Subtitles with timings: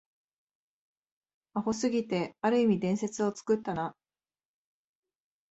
[1.53, 3.95] アホすぎて、ある意味伝説を作ったな